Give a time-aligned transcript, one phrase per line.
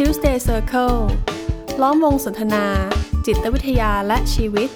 [0.00, 0.98] Tuesday Circle
[1.82, 2.64] ล้อมวงสนทนา
[3.26, 4.68] จิตวิทยาและชีวิต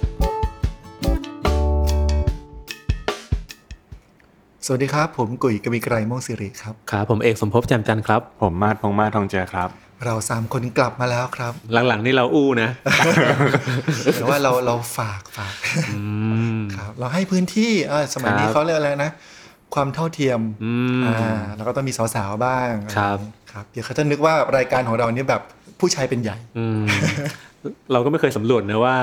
[4.66, 9.68] สวัสดีครับ ผมกุ๋ยกบีไกรโมงสิริครับ ครับ ผมเอกสมภพแจ่มจันทร์ครับ ผมมาดพงษ์มาศทองเจอครับ
[10.04, 11.52] เราสามคนกลับมาแล้วครับ
[11.88, 12.70] หลังๆนี่เราอู้นะ
[14.14, 15.54] แต่ว่าเราเราฝากฝาก
[16.76, 19.10] ครับ เราให้พื้นที่เออสมัยนี้ครับเขาเรียกอะไรนะ
[19.74, 23.18] ความเท่าเทียมอืมอ่าแล้วก็ต้องมีสาวๆบ้างครับ
[23.52, 25.42] ครับเดี๋ยวเขาจะนึกว่ารายการของเราเนี่ยแบบ
[25.80, 26.80] ผู้ชายเป็นใหญ่อืม
[27.92, 28.96] เราก็ไม่เคยสำรวจนะว่า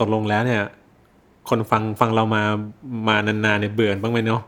[0.00, 0.62] ตกลงแล้วเนี่ย
[1.48, 2.42] คนฟังฟังเรามา
[3.08, 4.42] มานานๆเนี่ยเบื่อบ้างไหมเนาะ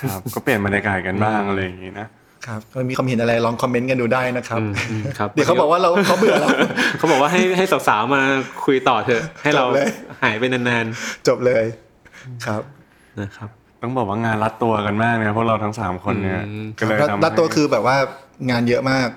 [0.00, 2.08] ครับก็เปลี่ยนบรรยากาศกันบ้างอะไรอย่างนี้นะ
[2.46, 6.50] ครับก็มีความเห็นอะไรลองคอมเมนต์กันดูได้นะครับอืมอืมครับเดี๋ยวเขาบอกว่าเราเขาเบื่อแล้ว
[6.98, 8.22] เขาบอกว่าให้ให้สาวๆมา
[8.64, 9.88] คุยต่อเถอะ ให้เราจบเลย
[10.22, 10.86] หายไปนาน
[11.28, 11.64] จบเลย
[12.46, 13.48] ครับๆนะครับ
[13.82, 17.96] ต้องบอกว่างานรัดตัวกันมากนะพวกเราทั้งสามคนเนี่ยอืมก็เลยแล้วทำแล้วตัวคือแบบว่า
[18.50, 19.08] งานเยอะมาก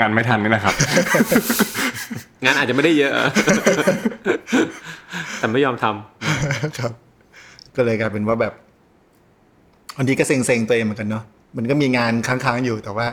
[0.00, 0.74] งานไม่ทันนี่แหละครับ
[2.44, 3.12] งานอาจจะไม่ได้เยอะ
[5.38, 6.92] แต่ไม่ยอมทำครับ
[7.76, 8.52] ก็เลยกลายเป็นว่าแบบ
[9.96, 11.24] บางทีก็เซ็งๆตัวเองเหมือนกันเนาะ
[11.56, 13.06] มันก็มีงานค้างๆอยู่แต่ว่า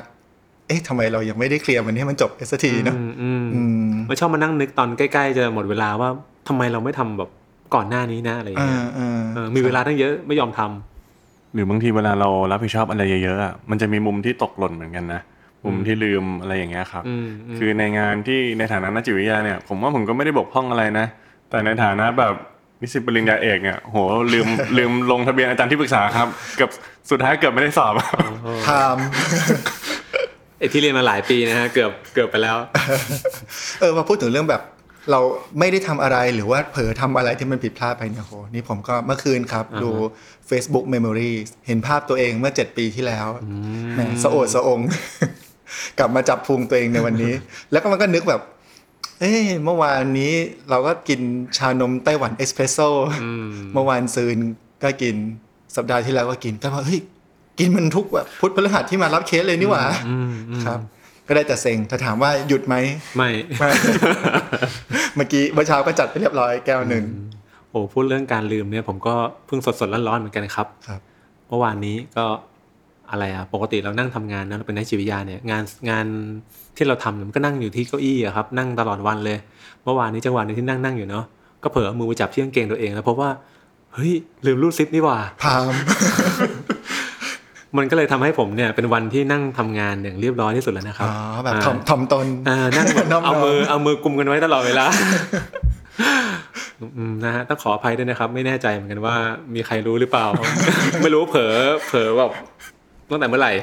[0.67, 6.09] เอ๊ะทำไมเรายังไม่ได้เคลียร์มันให้มันจบสักทีเนาะอืมอืมอืมไม่ชอบมานั่งนึกตอนใกล้ๆจะหมดเวลาว่า
[6.47, 7.29] ทำไมเราไม่ทำแบบ
[7.75, 15.21] ก่อนหน้านี้นะอะไรอย่างอ่าเงี้ยอ่าเออมีเวลาตั้งเยอะไม่ยอมทำหรือบางทีเวลาเรารับผิดชอบอะไรเยอะๆอะมันจะมีมุมที่ตกหล่นเหมือนกันนะ
[15.65, 21.05] มุมที่ลืมอะไรอย่างเงี้ยครับอืมอืมคือในงานที่ในฐานะนักจิตวิทยาเนี่ย ผมว่าผมก็ไม่ได้บกพร่องอะไรนะ
[21.49, 22.33] แต่ในฐานะแบบ
[22.81, 23.97] นิสิตปริญญาเอกเนี่ยโห
[24.33, 26.69] ลืมลืมลงทะเบียนอาจารย์ที่ปรึกษาครับเกือบ
[27.09, 27.93] สุดท้ายเกือบไม่ได้สอบ
[28.63, 29.05] ไทม์
[30.59, 32.57] ไอ้ที่เรียนมาหลายปีนะฮะเกือบเกือบไปแล้ว
[33.79, 34.61] เออมาพูดถึงเรื่องแบบ
[35.11, 35.19] เรา
[35.59, 39.89] ไม่ได้ทำอะไรหรือว่าเผลอทำอะไรที่มันผิดพลาดไปเนี่ยโหนี่ผมก็เมื่อคืนครับ ดู
[40.49, 41.31] Facebook Memory
[41.67, 43.27] เห็นภาพตัวเองเมื่อ 7 ปีที่แล้ว
[43.93, 44.79] แหมสะโอดสะอง
[45.99, 47.33] กลับมาจับพุงตัวเองในวันนี้
[47.71, 48.41] แล้วก็มันก็นึกแบบ
[49.19, 50.33] เอ้ยเมื่อวานนี้
[50.69, 51.21] เราก็กิน
[51.57, 52.89] ชานมไต้หวันเอสเพรสโซ่
[53.73, 54.37] เมื่อวานซืน
[54.83, 55.15] ก็กิน
[55.75, 57.01] สัปดาห์ที่แล้วก็กินก็ว่าเฮ้ย
[57.59, 59.83] กินมันทุกแบบพุธพฤหัสที่มารับเคสเลยนี่หว่า
[60.65, 60.79] ครับ
[61.27, 62.75] ก็ได้แต่เซ็งถ้าถามว่าหยุดไหม
[63.17, 63.69] ไม่ไม่
[65.15, 67.05] เมื่อกี้เมื่อเช้าก็จัดไปเรียบร้อยแก้วหนึ่ง
[67.69, 69.15] โอ้พูดเรื่องการลืมเนี่ยผมก็
[69.45, 71.01] เพิ่งสดสดๆร้อนๆเหมือนกันครับครับ
[71.47, 72.25] เมื่อวานนี้ก็
[73.11, 76.05] อะไรอะปกติเรานั่งทำงานนะเราเป็นนักจิตวิทยาเนี่ยงานงาน
[76.77, 79.37] ที่เราทำเนี่ยมันก็นั่งอยู่ที่เก้าอี้อะครับ นั่งตลอดวันเลย
[79.83, 81.25] เมื่อวานนี้จังหวะหนึงที่นั่งนั่งอยู่เนาะ
[81.63, 83.29] ก็เผลอเอามือไปจับที่กางเกงตัวเองแล้วพบว่า
[83.93, 84.13] เฮ้ย
[84.45, 85.73] ลืมรูดซิปนี่หว่าพาม
[87.77, 94.85] มันก็เลยทำให้ผมเนี่ยเป็นวันที่นั่งทำงานอย่างเรียบร้อยที่สุดแล้วนะครับอ๋อแบบาถ่อมถ่อมตนอ่านั่งแบบน้อมๆเอามือเอามือกุมกันไว้ตลอดเวลา
[96.97, 99.15] อืมนะฮะต้องขออภัยด้วยนะครับ ไม่แน่ใจเหมือนกันว่า
[99.55, 100.27] มีใครรู้หรือเปล่า
[101.01, 101.53] ไม่รู้เผลอ
[101.87, 102.31] เผลอแบบ
[103.09, 103.53] ตั้งแต่เมื่อไหร่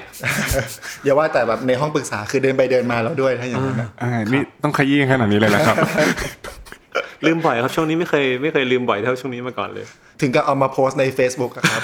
[1.05, 5.77] อย่าว่าแต่แบบในห้องปรึกษาคือเดินไปเดินมาแล้วด้วยถ้าอย่างนั้นนะอ่านี่ต้องขยี้ขนาดนี้เลยนะครับ
[7.27, 9.87] ลืมบ่อยครับช่วงนี้ไม่เคยไม่เคยลืมบ่อยเท่าช่วงนี้มาก่อนเลย
[10.21, 11.83] ถึงกับเอามาโพสต์ใน Facebook อะครับ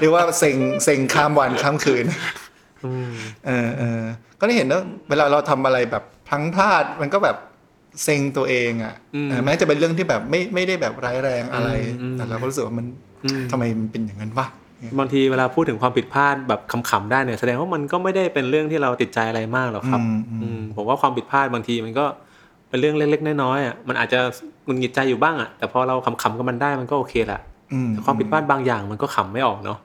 [0.00, 2.06] เรียกว่าเซ็งเซ็งข้ามวันข้ามคืน
[3.46, 4.02] เออเออ
[4.40, 7.36] ก็ได้เห็นว่าเวลาเราทำอะไรแบบพลังพลาดมันก็แบบ
[8.02, 11.70] เซ็งตัวเองอะอืมเออแม้จะเป็นเรื่องที่แบบไม่ไม่ได้แบบร้ายแรงอะไร
[12.02, 12.86] อืมแต่เราก็รู้สึกว่ามัน
[13.24, 14.46] อืมทำไมมันเป็นอย่างนั้นวะ
[14.98, 16.60] บางทีเวลาพูดถึงความผิดพลาดแบบ
[16.90, 22.04] ขำๆได้เนี่ยแสดงว่ามันก็ไม่ได้เป็นเรื่องที่เราติดใจอะไรมากหรอกครับอืมอืมอืมผมว่าความผิดพลาดบางทีมันก็
[22.68, 24.20] เป็นเรื่องเล็กๆน้อยๆอะมันอาจจะ
[24.64, 27.53] หงุดหงิดใจอยู่บ้างอะแต่พอเราขำๆกับมันได้มันก็โอเคแหละอืมแต่
[28.04, 29.78] ความผิดพลาดบางอย่างมันก็ขำไม่ออกเนาะ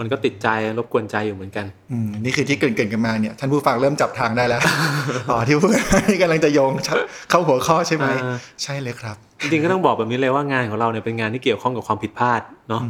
[0.00, 0.48] มันก็ติดใจ
[0.78, 4.60] รบกวนใจอยู่เหมือนกันอืมนี่คือที่เกรินๆกันมาเนี่ยท่านผู้ฟังเริ่มจับทางได้แล้ว
[5.30, 5.70] อ๋อที่พูด
[6.08, 6.72] นี่กำลังจะโยง
[7.30, 12.82] เข้าหัวข้อใช่ไหมอ่าใช่เลยครับ จริงๆก็ต้องบอกแบบนี้เลยว่างานของเราเนี่ยเป็นงานที่เกี่ยวข้องกับความผิดพลาดเนาะ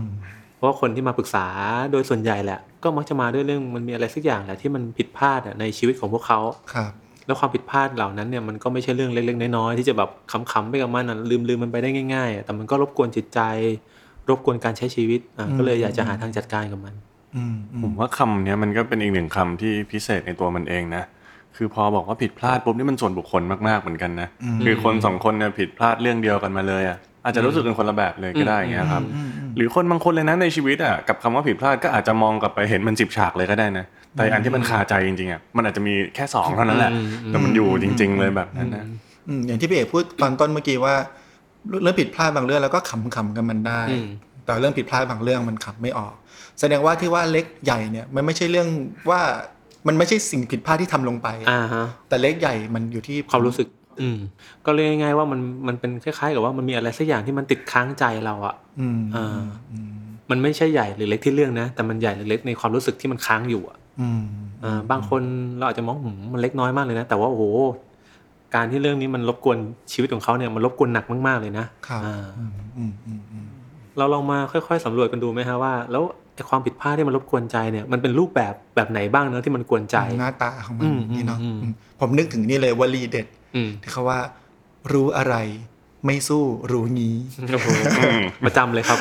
[0.56, 1.46] เพราะว่าคนที่มาปรึกษา
[1.92, 6.40] โดยส่วนใหญ่แหละ ก็มักจะมาด้วยเรื่องมันมีอะไรสักอย่างแหละที่มันผิดพลาดอะในชีวิตของพวกเขา
[6.74, 6.90] ครับ
[7.26, 11.16] แล้วความผิดพลาดเหล่านั้นเนี่ยมันก็ไม่ใช่เรื่องเล็กๆน้อยๆที่จะแบบขำๆไปกับมันอะ
[11.48, 13.40] ลืมๆมันไปได้ง่ายๆอะแต่มันก็รบกวนจิตใจ
[14.28, 16.94] รบกวนการใช้ชีวิตอะก็เลยอยากจะหาทางจัดการกับมัน
[17.36, 21.04] อืมอืผมมว่าคำเนี้ยมันก็เป็นอีกหนึ่งคำที่พิเศษในตัวมันเองนะ
[21.56, 24.28] คือพอบอกว่าผิดพลาดปุ๊บนี่มันส่วนบุคคลมากๆเหมือนกันนะ
[24.64, 29.02] คือคนสองคนเนี่ยผิดพลาดเรื่องเดียวกันมาเลยอะอาจจะรู้สึกเป็นคนละแบบเลยก็ได้อย่างเงี้ยครับ
[29.56, 33.84] หรือคนบางคนเลยนะในชีวิตอะกับคำว่าผิดพลาดก็อาจจะมองกลับไปเห็นมันสิบฉากเลยก็ได้นะ
[34.16, 36.92] แต่อันที่มันคาใจจริงๆอะมันอาจจะมีแค่สองเท่านั้นแหละ
[37.28, 38.84] แต่มันอยู่จริง ๆ เลยแบบนั้นนะ
[39.28, 40.94] อืมอย่างที่พี่เอกพูดตอนต้นเมื่อกี้ว่า
[41.82, 44.06] เรื่องผิดพลาดบางเรื่องแล้วก็ขำๆกันมันได้อืม
[44.44, 46.14] แต่เรื่องผิดพลาดบางเรื่องมันขำไม่ออก
[46.60, 48.68] แสดงว่าที่ว่าเล็กใหญ่เนี่ยมันไม่ใช่เรื่อง
[49.10, 49.20] ว่า
[49.86, 53.68] มันไม่ใช่สิ่งผิดพลาดที่ทำลงไปอ่าฮะแต่เล็กใหญ่มันอยู่ที่ความรู้สึก
[54.00, 54.18] อืม
[54.66, 59.42] ก็เรียกง่ายๆว่ามันมันเป็นคล้ายๆกับว่ามันมีอะไรสักอย่างที่มันติดค้างใจเราอะอืมอ่า
[60.30, 64.22] มันไม่ใช่ใหญ่หรือเล็กที่เรื่องนะ แต่มันใหญ่หรือเล็กในความรู้สึกที่มันค้างอยู่อะอืม
[64.64, 65.22] อ่าบางคน
[65.58, 67.44] เราอาจจะมองหืมมันเล็กน้อยมากเลยนะ แต่ว่าโอ้โห
[68.54, 69.58] การที่เรื่องนี้มันรบกวน
[69.92, 73.46] ชีวิตของเขาเนี่ยมันรบกวนหนักมาก ๆเลยนะครับอ่าอืมอืมอืมอืม
[73.98, 76.02] เราลองมาค่อย ๆสำรวจกันดูไหมฮะว่า แล้ว
[76.34, 84.18] ไอ้ความผิดพลาดที่มันรบกวนใจเนี่ยมันเป็นรูปแบบแบบไหนบ้างเนอะที่มันกวนใจหน้าตาของมัอืนมนี่เนาะอืมอืมผมนึกถึงนี่เลยวลีเด็ดอืมที่เขาว่า
[84.92, 85.36] รู้อะไร
[86.06, 87.16] ไม่สู้รู้งี้
[87.52, 87.66] โอ้โห
[88.44, 88.98] ประจำเลยครับ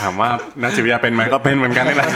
[0.00, 0.28] ถามว่า
[0.62, 2.08] นักจิตวิทยาเป็นไหมก็เป็นเหมือนกันนี่แหละ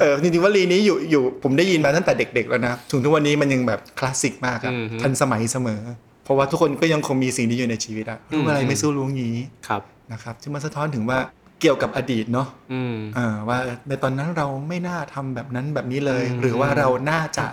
[0.00, 5.82] เออจริงๆวลีนี้อยู่อยู่ผมได้ยินมาตั้งแต่เด็ก ๆ แล้วนะถึงทุกวันนี้มันยังแบบคลาสสิกมากอะอืมฮึทันสมัยเสมอ
[6.24, 9.36] เพราะว่าทุกคนก็ยังคงมีสิ่งนี้อยู่ในชีวิตอะรู้อะไรอืมไม่สู้รู้งี้
[9.68, 9.82] ครับ
[10.12, 11.18] นะครับซึ่งมันสะท้อนถึงว่า
[11.60, 13.58] เกี่ยวกับอดีตเนาะอืมเออว่า
[13.88, 17.46] ในตอนนั้นเราไม่น่าทำแบบนั้นแบบนี้เลยอืมหรือว่าเราน่าจะ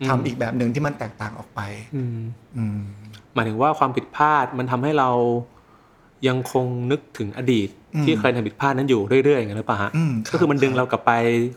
[0.00, 1.60] อืมทำอีกแบบหนึ่งที่มันแตกต่างออกไป
[1.96, 2.18] อืม
[2.56, 2.80] อืม
[3.34, 5.10] หมายถึงว่าความผิดพลาดมันทำให้เรา
[6.26, 11.12] ยังคงนึกถึงอดีตอืมที่เคยทำผิดพลาดนั้นอยู่เรื่อยๆอย่างนั้นหรือเปล่าฮะอืมครับก็คือมันดึงเรากลับไป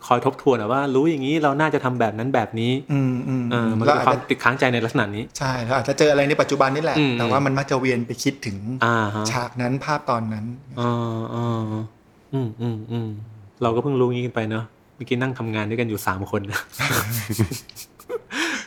[0.08, 10.46] คอยทบทวนอะว่า รู้อย่างนี้เราน่าจะทำแบบนั้นแบบนี้อืมอืมเออมันแล้วเป็นอาจความจะติดค้างใจในลักษณะนี้ใช่แล้วอาจจะเจออะไรในปัจจุบันนี่แหละอืมแต่ว่ามันมักจะเวียนไปคิดถึงอ่าฮะฉากนั้นภาพตอนนั้น
[10.80, 11.68] อ่าอ่า
[12.34, 13.10] อืมอืมอืม
[13.63, 14.66] เราก็เพิ่งรู้งี้กันไปเนาะ
[14.96, 16.42] เมื่อกี้นั่งทำงานด้วยกันอยู่สามคน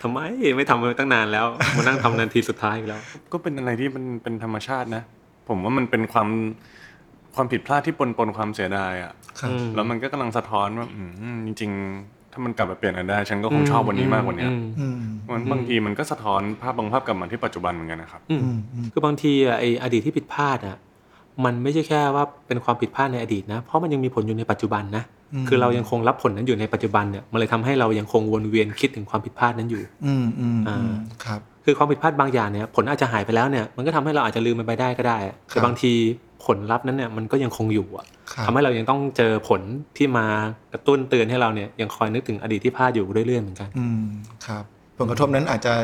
[0.02, 0.20] ทำไม
[0.56, 1.46] ไม่ทำมาตั้งนานแล้ว
[1.76, 3.00] มานั่งทำนาทีสุดท้ายอีกแล้ว
[3.32, 5.02] ก็เป็นอะไรที่มันเป็นธรรมชาตินะ
[5.48, 6.28] ผมว่ามันเป็นความ
[7.34, 11.70] ความผิดพลาดที่ปนปนความเสียดายอะครับอืมแล้วมันก็กำลังสะท้อนว่าอืมจริง
[12.02, 14.96] ๆ ถ้ามันกลับมาเปลี่ยนกันได้ ฉันก็คงชอบวันนี้มากกว่าเนี้ยอืมอืม
[15.32, 20.76] มันบางทีมันก็สะท้อนภาพบางภาพกลับมาที่ปัจจุบันเหมือนกันนะครับอืมอืมอืมคือบางทีอะไออดีตที่ผิดพลาดอะ
[21.44, 25.04] มันไม่ใช่แค่ว่าเป็นความผิดพลาดในอดีตนะ เพราะมันยังมีผลอยู่ในปัจจุบันนะ
[25.48, 35.92] คือเรายังคงรับผลนั้นอยู่ในปัจจุบันเนี่ย มันเลยทำให้เรายังคงวนเวียนคิดถึงความผิดพลาดนั้นอยู่ อืมอืมอ่าอืมครับ คือความผิดพลาดบางอย่างเนี่ยผลอาจจะหายไปแล้วเนี่ยมันก็ทำให้เราอาจจะลืมมันไปได้ก็ได้อะครัแต่บบางที
[36.44, 39.60] ผลลัพธ์นั้นเนี่ยมันก็ยังคงอยู่อะครับทำให้เรายังต้องเจอผล
[39.96, 40.26] ที่มา
[40.72, 44.04] กระตุ้นเตือนให้เราเนี่ยยังคอยนึกถึงอดีตที่พลาดอยู่เรื่อยๆเหมือนกัน อืม
[44.46, 44.64] ครับ
[44.98, 45.74] ผลกระทบนั้นอาจจะ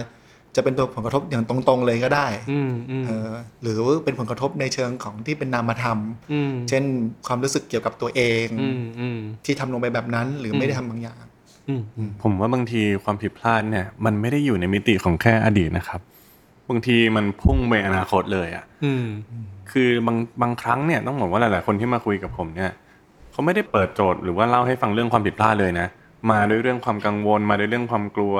[0.56, 3.30] จะเป็นตัวผลกระทบอย่างตรงๆเลยก็ได้อืมอืมเออ
[3.62, 5.98] หรือเป็นผลกระทบในเชิงของที่เป็นนามธรรม
[6.32, 6.84] อืมเช่น
[7.26, 11.29] ความรู้สึกเกี่ยวกับตัวเองอืมอืมที่ทำลงไปแบบนั้นหรือไม่ได้ทำบางอย่างอืมอืม
[12.22, 16.00] ผมว่าบางทีความผิดพลาดเนี่ย มันไม่ได้อยู่ในมิติของแค่อดีตนะครับ
[16.68, 19.06] บางทีมันพุ่งไปอนาคตเลยอะอืม
[19.72, 22.72] คือบางบางครั้งเนี่ยต้องบอกว่าหลาย ๆ คนที่มาคุยกับผมเนี่ย
[23.32, 25.86] เขาไม่ได้เปิดโจทย์หรือว่าเล่าให้ฟังเรื่องความผิดพลาดเลยนะ
[26.30, 28.36] มาด้วยเรื่องความกังวลมาด้วยเรื่องความกลัว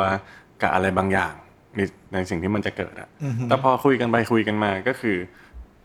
[0.62, 1.32] กับอะไรบางอย่าง
[1.76, 1.80] ใน
[2.12, 5.16] ในสิ่งที่มันจะเกิดอะอือฮึแต่พอคุยกันไปคุยกันมาก็คือ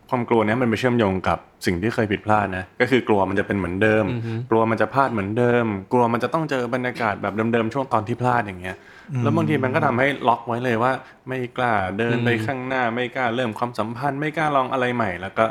[0.10, 8.76] ความกลัวเนี้ยมันไปเชื่อมโยงกับสิ่งที่เคยผิดพลาดนะก็คือกลัวมันจะเป็นเหมือนเดิมอือฮึกลัวมันจะพลาดเหมือนเดิม กลัวมันจะต้องเจอบรรยากาศแบบเดิมๆช่วงตอนที่พลาดอย่างเงี้ย
[9.24, 10.92] แล้วบางทีมันก็ทำให้ล็อกไว้เลยว่า
[11.28, 15.46] ไม่กล้าเดินไปข้างหน้า ไม่กล้าเริ่มความสัมพันธ์ ไม่กล้าลองอะไรใหม่ แล้วก็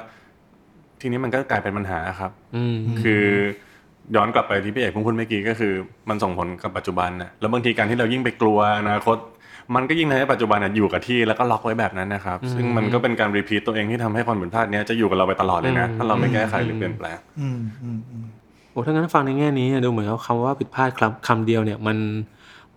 [1.01, 3.27] ทีนี้มันก็กลายเป็นปัญหาครับอืมคือ
[4.17, 5.73] ย้อนกลับไปที่พี่เอกเพิ่งพูดเมื่อกี้ก็คือ
[6.09, 9.17] มันส่งผลกับปัจจุบันนะแล้วบางทีการที่เรายิ่งไปกลัวอนาคต
[9.75, 18.27] มันก็ยิ่งทำให้ปัจจุบันน่ะอยู่กับที่แล้วก็ล็อกไว้แบบนั้นนะครับ ซึ่งมันก็เป็นการ repeat ตัวเองที่ทำให้ความผิดพลาดเนี้ยจะอยู่กับเราไปตลอดเลยนะถ้าเราไม่แก้ไขหรือเปลี่ยนแปลงอืมอืมอืม
[18.71, 21.99] โอ้ถ้างั้นฟังในแง่นี้ดูเหมือนกับคำว่าผิดพลาดคำคำเดียวเนี่ยมัน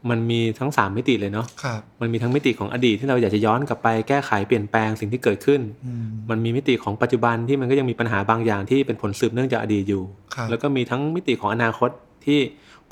[0.10, 10.04] มันมีทั้งสามมิติเลยเนาะครับมันมีทั้งมิติของอดีตที่เราอยากจะย้อนกลับไปแก้ไขเปลี่ยนแปลงสิ่งที่เกิดขึ้นอืมมันมีมิติของปัจจุบันที่มันก็ยังมีปัญหาบางอย่างที่เป็นผลสืบเนื่องจากอดีตอยู่
[10.36, 11.90] ครับแล้วก็มีทั้งมิติของอนาคต
[12.26, 12.40] ที่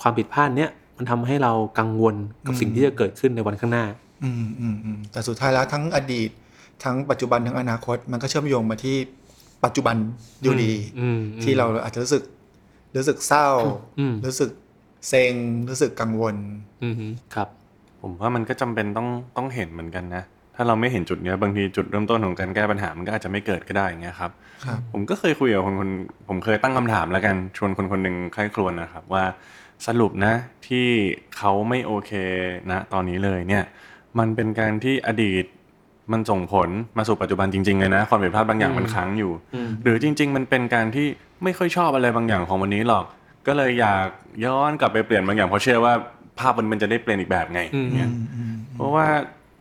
[0.02, 2.16] ความผิดพลาดเนี้ย มันทำให้เรากังวล
[2.46, 3.86] กับสิ่งที่จะเกิดขึ้นในวันข้างหน้า
[4.24, 6.30] อืมอืมอืมแต่สุดท้ายแล้วทั้งอดีต
[6.84, 8.96] ทั้งปัจจุบันทั้งอนาคต มันก็เชื่อมโยงมาที่
[9.66, 9.96] ปัจจุบัน
[10.42, 12.24] อยู่ดีอืมที่เราอาจจะรู้สึก
[12.96, 13.48] รู้สึกเศร้า
[14.00, 14.50] อืมรู้สึก
[15.10, 15.34] เซ็ง
[15.70, 16.36] รู้สึกกังวล
[16.84, 16.96] อืม
[17.36, 17.48] ครับ
[18.02, 20.24] ผมว่ามันก็จำเป็นต้องต้องเห็นเหมือนกันนะ
[20.56, 24.32] ถ้าเราไม่เห็นจุดเนี้ยบางทีจุดเริ่มต้นของการแก้ปัญหามันก็อาจจะไม่เกิดก็ได้อย่างเงี้ยครับ
[24.66, 25.90] ครับ ผมก็เคยคุยกับคนคน
[26.28, 29.24] ผมเคยตั้งคำถามแล้วกันชวนคนคนหนึ่งใคร่ครวญนะครับว่า
[29.88, 30.34] สรุปนะ
[30.68, 30.88] ที่
[31.38, 32.12] เขาไม่โอเค
[32.72, 33.64] นะตอนนี้เลยเนี่ย
[34.20, 35.46] มันเป็นการที่อดีต
[36.12, 41.08] มันส่งผลมาสู่ปัจจุบันจริงๆเลยนะความผิดพลาดบางอย่างมันค้างอยู่อืมหรือจริง ๆ มันเป็นการที่
[41.44, 43.06] ไม่ค่อยชอบอะไรบางอย่างของวันนี้หรอก
[43.48, 44.08] ก็เลยอยาก
[44.46, 45.94] ย้อนกลับไปเปลี่ยนบางอย่างเพราะเชื่อว่า
[46.40, 49.06] ภาพมันมันจะได้เปลี่ยนอีกแบบไงอืมเนี่ยอืมอืมเพราะว่า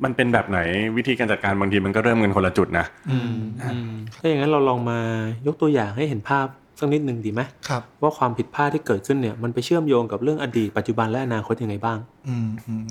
[0.05, 0.61] มันเป็นแบบไหน
[0.97, 4.99] วิธีการจัดการบางทีมันก็เริ่มกันคนละจุดนะอืมอืมถ้าอย่างนั้นเราลองมา
[5.47, 6.47] ยกตัวอย่างให้เห็นภาพ
[6.79, 12.87] สักนิดหนึ่งดีไหมครับว่าความผิดพลาดที่เกิดขึ้นเนี่ยมันไปเชื่อมโยงกับเรื่องอดีตปัจจุบันและอนาคตยังไงบ้าง อืมอืม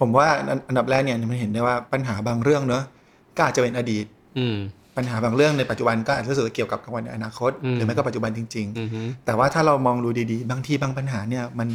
[0.00, 2.82] ผมว่าอันอันดับแรกเนี่ยมันเห็นได้ว่าปัญหาบางเรื่องเนอะ
[3.36, 4.04] ก็อาจจะเป็นอดีต
[4.38, 4.56] อืม
[4.96, 11.68] ปัญหาบางเรื่องในปัจจุบันก็อาจจะรู้สึกว่าเกี่ยวกับกับวันในอนาคตอืมหรือไม่ก็ปัจจุบันจริงอืมๆแต่ว่าถ้าเรามองดูดีๆ บางทีบางปัญหาเนี่ยมัน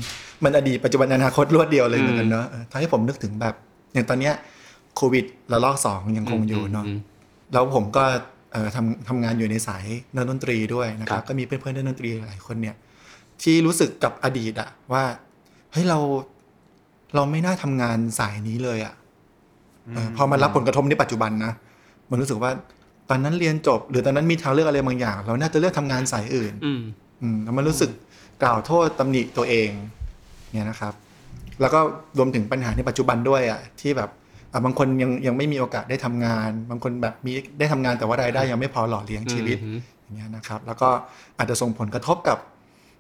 [0.44, 3.56] มันอดีตปัจจุบันอนาคตรวดเดียวเลยเหมือนกันเนอะเออทำให้ผมนึกถึงแบบ
[3.94, 4.34] อย่างตอนเนี้ย
[4.96, 7.00] โควิดระลอกสองยังคงอยู่เนาะม
[7.54, 8.20] แล้วผมก็เอ่อ
[8.76, 12.76] ทำทำงานอยู่ในสายนักดนตรีด้วยนะคครัรับบก็มีเพื่อนๆนักดนตรีหลายคนเนี่ย
[13.42, 15.04] ที่รู้สึกกับอดีตอะว่า
[15.72, 16.00] เฮ้ยเรา
[17.16, 18.94] เราไม่น่าทำงานสายนี้เลยอะ่ะ
[20.18, 21.54] พอมารับผลกระทบในปัจจุบันนะ
[22.10, 22.52] มันรู้สึกว่า
[23.10, 26.82] ตอนนั้นเรียนจบ หรือตอนนั้นมีทางเลือกอะไรบางอย่าง เราน่าจะเลือกทำงานสายอื่นอืม
[27.22, 27.90] อืมแล้วมันรู้สึก
[28.44, 29.70] กล่าวโทษตำหนิตัวเอง
[30.54, 30.94] เนี่ยนะครับ
[31.62, 31.80] แล้วก็
[32.18, 34.10] รวมถึงปัญหาในปัจจุบันด้วยอะที่แบบ
[34.52, 40.90] อะบางคนยังยังไม่มีโอกาสได้ทำงาน บางคนแบบมีได้ทำงานแต่ว่ารายได้ยังไม่พอหล่อเลี้ยงชีวิตอืมอย่างเงี้ยนะครับ แล้วก็
[41.38, 42.38] อาจจะส่งผลกระทบกับ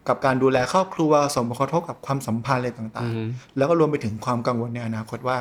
[0.07, 5.37] กับการดูแลครอบครัวส่งผลกระทบกับความสัมพันธ์อะไรต่างอืมๆแล้วก็รวมไปถึงความกังวลในอนาคตว่า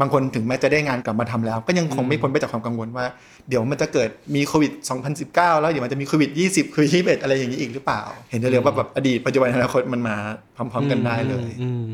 [0.00, 3.06] บางคนถึงแม้จะได้งานกลับมาทำแล้ว ก็ยังคงไม่พ้นไปจากความกังวลว่า
[3.48, 4.72] เดี๋ยวมันจะเกิดมีโควิด
[5.16, 10.16] 2019 แล้วเดี๋ยวมันจะมีโควิด 20โควิด21อะไรอย่างนี้อีกหรือเปล่า เห็นได้เลยว่าแบบอดีตปัจจุบันอนาคตมันมา
[10.56, 11.84] พร้อม ๆ กันได้เลยอืม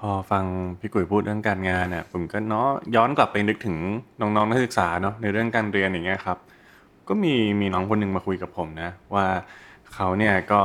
[0.00, 0.44] พอฟัง
[0.80, 3.76] พี่กุยพูดเรื่องการงานเนี่ยผมก็เนาะย้อนกลับไปนึกถึง
[4.20, 6.38] น้องๆนักศึกษาเนาะในเรื่องการเรียนอย่างเงี้ยครับ
[7.08, 9.26] ก็มีมีน้องคนหนึ่งมาคุยกับผมนะ ว่า
[9.94, 10.60] เขาเนี่ยก็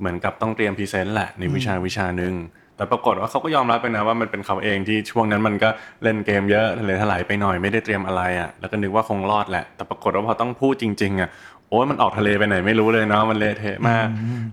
[0.00, 2.34] เหมือนกับต้องเตรียมพรีเซนต์แหละในวิชาวิชาหนึ่ง
[2.76, 5.68] แต่ปรากฏว่าเขาก็ยอมรับไปนะว่ามันเป็นเขาเองที่ช่วงนั้นมันก็
[6.02, 11.30] เล่นเกมเยอะเลยถลายไปหน่อยไม่ได้เตรียมอะไรอะแล้วก็นึกว่าคงรอดแหละ แต่ปรากฏว่าพอต้องพูดจริงๆอะ
[11.70, 14.06] โอ้ยมันออกทะเลไปไหนไม่รู้เลยเนาะมันเละเทะมาก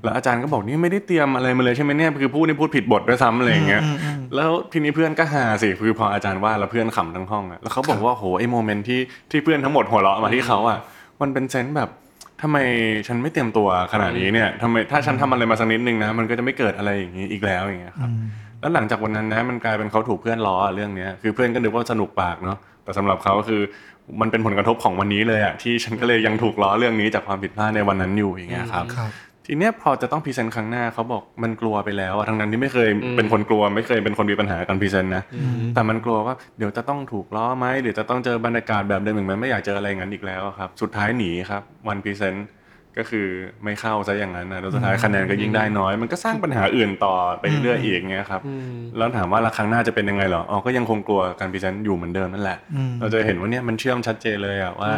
[0.03, 3.81] แล้วอาจารย์ก็บอกนี่ไม่ได้เตรียมอะไรมาเลยใช่ไหมเนี่ยคือพูดนี่พูดผิดบทด้วยซ้ำอะไรอย่างเงี้ย
[4.35, 8.99] แล้วทีนี้เพื่อนก็หาสิคือพออาจารย์ว่าแล้วเพื่อนขำทั้งห้องอะแล้วเขาบอกว่าโหไอ้โมเมนต์ที่
[9.31, 10.77] ที่เพื่อนทั้งหมดหัวเราะมาที่เขาอะ
[11.21, 11.89] มันเป็นเซนส์แบบ
[12.41, 12.57] ทำไม
[13.07, 18.09] ฉันไม่เตรียมตัวขนาดนี้เนี่ยทำไมถ้าฉันทำอะไรมาสักนิดนึงนะมันก็จะไม่เกิดอะไรอย่างนี้อีกแล้วอย่างเงี้ยครับ
[18.61, 23.61] แล้วหลังจากวันนั้นนะมันกลายเป็นเขาถูกเพื่อนล้ออะเรื่องเนี้ยคือเพื่อนก็นึกว่าสนุกปากเนาะ แต่สำหรับเขาก็คือ
[24.21, 29.11] มันเป็นผลกระทบของวันนี้เลยอะที่ฉันก็เลยยังถูกล้อเรื่องนี้จากความผิดพลาดในวันนั้นอยู่อย่างเงี้ยครับครับ
[29.45, 35.23] ทีเนี้ยพอจะต้อง present ครั้งหน้าเขาบอกมันกลัวไปแล้วอะทั้งนั้นที่ไม่เคยเป็นคนกลัวไม่เคยเป็นคนมีปัญหาการ present นะ
[35.73, 42.47] แต่มันกลัวว่าเดี๋ยวจะต้องถูกล้อไหมเดี๋ยวจะต้องเจอบรรยากาศแบบเดิมอีกไหมไม่อยากเจออะไรอย่างนั้นอีกแล้วอะครับ สุดท้ายหนีครับวัน present
[42.97, 43.27] ก็คือ
[43.63, 48.41] ไม่เข้าซะอย่างนั้นนะแล้วสุดท้ายคะแนนก็ยิ่งได้น้อย มันก็สร้างปัญหาอื่นต่อไปเรื่อยๆอีกเงี้ยครับ
[48.97, 52.57] แล้วถามว่าละครั้งหน้าจะเป็นยังไงเหรออ๋อก็ยังคงกลัวการพรีเซนต์อยู่เหมือนเดิมนั่นแหละ
[52.99, 54.91] เราจะเห็นว่าเนี่ยมันเชื่อมชัดเจนเลยอะว่า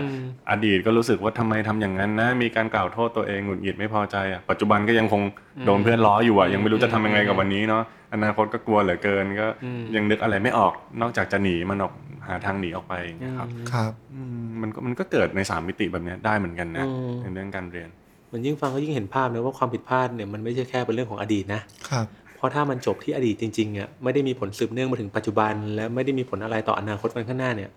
[0.51, 5.22] อดีตก็รู้สึกว่าทำไมทำอย่างนั้นนะ มีการกล่าวโทษตัวเองหงุดหงิดไม่พอใจอะปัจจุบันก็ยังคง
[5.65, 9.48] โดนเพื่อนล้ออยู่อะยังไม่รู้จะทำยังไงกับวันนี้เนาะอนาคตก็กลัวเหลือเกินก็
[9.96, 11.94] ยังนึกอะไรไม่ออกนอกจากจะหนีมันออก
[12.27, 17.89] หาทางหนีออกไปอย่างเงี้ยครับครับอืม มันก็มันก็เกิดในสามมิติแบบเนี้ยได้เหมือนกันนะอืมในเรื่องการเรียน
[18.32, 27.70] มันยิ่งฟังก็ยิ่งเห็นภาพนะว่าความผิดพลาดเนี่ยมันไม่ใช่แค่เป็นเรื่องของอดีตนะครับเพราะถ้ามันจบที่อดีตจริงๆอะไม่ได้มีผลสืบเนื่องมาถึงปัจจุบัน และไม่ได้มีผลอะไรต่ออนาคตวันข้างหน้าเนี่ย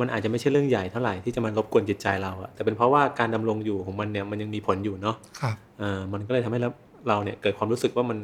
[0.00, 6.70] มันอาจจะไม่ใช่เรื่องใหญ่เท่าไหร่ที่จะมารบกวนจิตใจเราอะแต่เป็นเพราะว่าการดำรงอยู่ของมันเนี่ยมันยังมีผลอยู่เนาะครับเออมันก็เลยทำให้เรา
[7.08, 8.18] เราเนี่ยเกิดความรู้สึกว่ามัน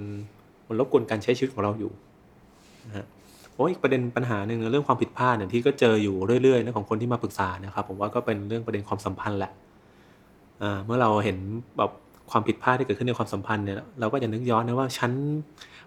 [0.69, 1.90] มันรบกวนการใช้ชีวิตของเราอยู่
[2.87, 9.52] นะฮะโอ้ยอีกประเด็นปัญหาหนึ่งเรื่องความผิดพลาดเนี่ยที่ก็เจออยู่เรื่อยๆนะของคนที่มาปรึกษานะครับผมว่าก็เป็นเรื่องประเด็นความสัมพันธ์แหละ
[10.62, 11.38] อ่าเมื่อเราเห็น
[11.78, 11.90] แบบ
[12.31, 15.12] ความผิดพลาดที่เกิดขึ้นในความสัมพันธ์เนี่ยเราก็จะนึกย้อนนะว่าฉัน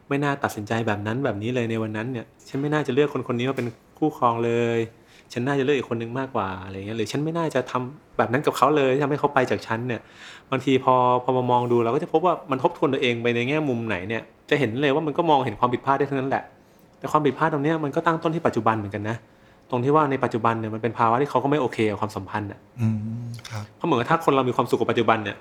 [0.07, 3.67] ไม่น่าตัดสินใจแบบนั้นแบบนี้เลยในวันนั้นเนี่ยฉันไม่น่าจะเลือกคนคนนี้มาเป็น
[3.97, 4.79] คู่ครองเลย
[5.33, 10.01] ฉันน่าจะเลือกอีกคนนึงมากกว่าอะไรเงี้ยหรือฉันไม่น่าจะทำแบบนั้นกับเขาเลยทำให้เขาไปจากฉันเนี่ย
[10.51, 16.43] บางทีพอพอมามองดูเราก็จะพบว่ามันทบทวนตัวเองไปในแง่มุมไหนเนี่ยจะเห็นเลยว่ามันก็มองเห็นความผิดพลาดได้ทั้งนั้นแหละ
[17.05, 19.15] แต่ความผิดพลาดตรงเนี้ยมันก็ตั้งต้นที่ปัจจุบันเหมือนกันนะ
[19.69, 22.97] ตรงที่ว่าในปัจจุบันเนี่ยมันเป็นภาวะที่เขาก็ไม่โอเคกับความสัมพันธ์อะอืม
[23.49, 25.37] ครับเพราะเหมือนกับถ้าคนเรามีความสุขกับปัจจุบันเนี่ย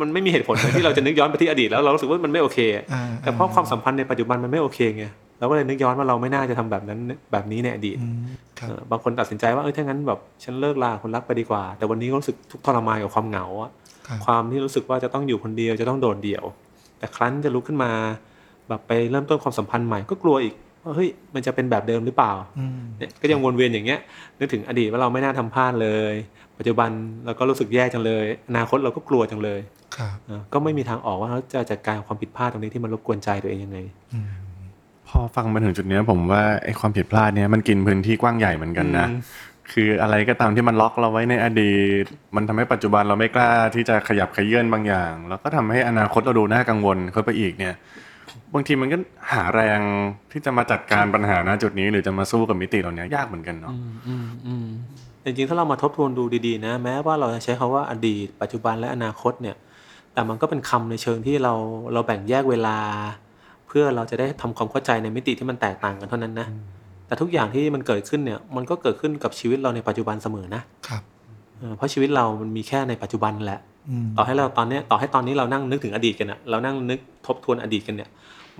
[0.00, 2.58] มันไม่มีเหตุผลเลยที่เราจะนึกย้อนไปที่อดีตแล้วเรารู้สึกว่ามันไม่โอเค
[2.92, 5.04] อ่าแต่เพราะความสัมพันธ์ในปัจจุบันมันไม่โอเคไง
[5.38, 6.98] เราก็เลยนึกย้อนว่าเราไม่น่าจะทำแบบนั้น
[7.32, 8.18] แบบนี้ในอดีตอืม
[8.58, 13.70] ครับเออบางคนตัดสินใจว่าเออถ้างั้นแบบฉันเลิกลาคนรักไปดีกว่า แต่วันนี้ก็รู้สึกทุกข์ทรมานกับความเหงาอะ
[14.06, 16.44] ครับความที่รู้สึกว่าจะต้องอยู่คนเดียวจะต้องโดดเดี่ยว
[16.98, 17.90] แต่ครั้นจะลุกขึ้นมา
[18.68, 20.54] แบบไปเริ่มต้นความสัมพันธ์ใหม่ก็กลัวอีก
[20.88, 24.00] ว่าเฮ้ยมันจะเป็นแบบเดิมหรือเปล่าอืมเนี่ยก็ยังวนเวียนอย่างเงี้ย
[24.38, 26.14] นึกถึงอดีตว่าเราไม่น่าทำพลาดเลย
[26.58, 26.90] ปัจจุบัน
[27.26, 29.60] เราก็รู้สึกแย่จังเลยอนาคตเราก็กลัวจังเลย
[29.96, 33.78] ครับเออก็ไม่มีทางออกว่าเราจะจัดการกับความผิดพลาดตรงนี้ที่มันรบกวนใจตัวเองยังไง
[34.12, 34.30] อืม
[35.08, 39.20] พอฟังมาถึงจุดเนี้ยผมว่าไอ้ความผิดพลาดเนี่ยมันกินพื้นที่กว้างใหญ่เหมือนกันนะอืม
[39.72, 42.04] คืออะไรก็ตามที่มันล็อกเราไว้ในอดีต
[42.36, 47.74] มันทำให้ปัจจุบันเราไม่กล้าที่จะขยับขยื่นบางอย่าง แล้วก็ทำให้อนาคตเราดูน่ากังวลเข้าไปอีกเนี่ย
[48.54, 48.96] บางทีมันก็
[49.32, 49.80] หาแรง
[50.32, 53.74] ที่จะมาจัดการปัญหาณจุดนี้ หรือจะมาสู้กับมิติเหล่านี้ยากเหมือนกันเนาะ
[54.06, 54.66] อืมอืม
[55.24, 59.56] จริงๆถ้าเรามาทบทวนดูดีๆ นะ แม้ว่าเราจะใช้คาว่าอดีต ปัจจุบันและอนาคตเนี่ย
[60.12, 61.52] แต่มันก็เป็นคำในเชิงที่เรา
[61.92, 62.76] เราแบ่งแยกเวลา
[63.68, 66.46] เพื่อเราจะได้ทำความเข้าใจในมิติที่มันแตกต่างกันเท่านั้นนะ
[67.06, 71.02] แต่ทุกอย่างที่มันเกิดขึ้นเนี่ยมันก็เกิดขึ้นกับชีวิตเราในปัจจุบันเสมอนะครับ
[71.58, 78.08] เออเพราะชีวิตเรามันมีแค่ในปัจจุบันแหละอืมต่อให้เราตอนเนี้ยต่อให้ตอนนี้เรานั่งนึกถึงอดีตกันอะเรานั่งนึกทบทวนอดีตกันเนี่ย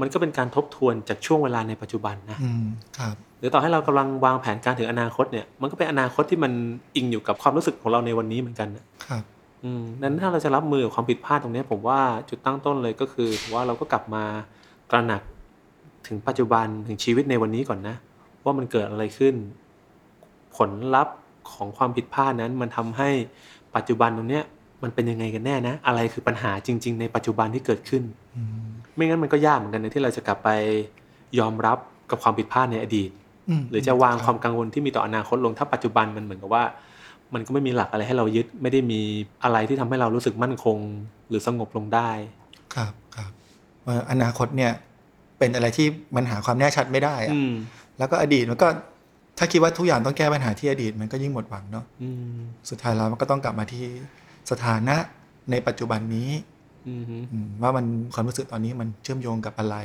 [0.00, 2.66] มันก็เป็นการทบทวนจากช่วงเวลาในปัจจุบันนะอืม
[2.98, 6.52] ครับหรือต่อให้เรากำลังวางแผนการถึงอนาคตเนี่ย มันก็เป็นอนาคตที่มัน
[6.96, 9.22] อิงอยู่กับความรู้สึกของเราในวันนี้เหมือนกันนะครับ
[9.64, 14.24] อืมดังนั้นถ้าเราจะรับมือกับความผิดพลาดตรงเนี้ยผมว่าจุดตั้งต้นเลยก็คือว่าเราก็กลับมา
[14.90, 15.22] ตระหนัก
[16.06, 17.96] ถึงปัจจุบันถึงชีวิตในวันนี้ก่อนนะ
[18.44, 19.34] ว่ามันเกิดอะไรขึ้น
[20.56, 21.16] ผลลัพธ์
[21.52, 23.10] ของความผิดพลาดนั้น มันทำให้
[23.76, 24.44] ปัจจุบันตรงเนี้ย
[24.82, 28.02] มันเป็นยังไงกันแน่นะ อะไรคือปัญหาจริง ๆ ในปัจจุบันที่เกิดขึ้น
[28.98, 30.48] ไม่งั้นมันก็ยากเหมือนกันนะที่เราจะกลับไป
[31.38, 31.78] ยอมรับ
[32.10, 33.10] กับความผิดพลาดในอดีต
[33.60, 36.64] มหรือจะวางความกังวลที่มีต่ออนาคตลงถ้าปัจจุบันมันเหมือนกับว่า
[37.34, 39.00] มันก็ไม่มีหลักอะไรให้เรายึดไม่ได้มี
[39.44, 40.78] อะไรที่ทำให้เรารู้สึกมั่นคง
[41.28, 42.10] หรือสงบลงได้
[42.74, 43.30] ครับครับ
[43.86, 44.72] ว่าอนาคตเนี่ย
[45.38, 45.86] เป็นอะไรที่
[46.16, 47.52] มันหาความแน่ชัดไม่ได้อะอืม
[47.98, 48.68] แล้วก็อดีตมันก็
[49.38, 52.38] ถ้าคิดว่าทุกอย่างต้องแก้ปัญหาที่อดีตมันก็ยิ่งหมดหวังเนาะอืม
[52.70, 53.84] สุดท้ายแล้วมันก็ต้องกลับมาที่
[54.50, 54.96] สถานะ
[55.50, 56.57] ในปัจจุบันนี้อืมอืม
[57.62, 59.76] ว่ามันความรู้สึกตอนนี้มันเชื่อมโยงกับอะไร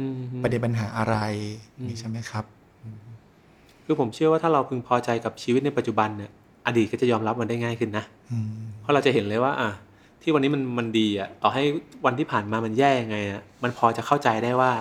[0.00, 1.16] อืมประเด็นปัญหาอะไร
[1.78, 2.44] อืมนี่ใช่ไหมครับ
[3.84, 6.30] คือผมเชื่อว่าถ้าเราพึงพอใจกับชีวิตในปัจจุบันเนี่ย
[6.66, 8.48] อดีตก็จะยอมรับมันได้ง่ายขึ้นนะอืม
[8.80, 9.70] เพราะเราจะเห็นเลยว่า อะ
[10.22, 11.62] ที่วันนี้มันมันดีอะต่อให้
[12.06, 14.72] วันที่ผ่านมามันแย่ยังไงอะมันพอจะเข้าใจได้ว่า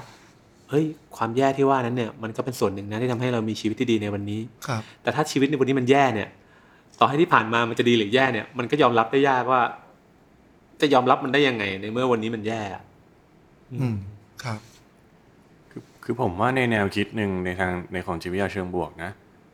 [0.69, 0.85] เฮ้ย
[1.17, 6.29] ความแย่ที่ว่านั้นเนี่ยมันก็เป็นส่วนหนึ่งนะที่ทำให้เรามีชีวิตที่ดีในวันนี้ครับแต่ถ้าชีวิตในวันนี้มันแย่เนี่ย
[6.99, 9.61] ต่อให้ที่ผ่านมามันจะดีหรือแย่เนี่ยมันก็ยอมรับได้ยากว่า
[10.81, 12.83] จะยอมรับมันได้ยังไง ในเมื่อวันนี้มันแย่อะ
[13.73, 13.95] อืม
[14.43, 14.59] ครับ
[15.71, 19.11] คือคือผมว่าในแนวคิดหนึ่งในทางในของจิตวิทยาเชิงบวกนะ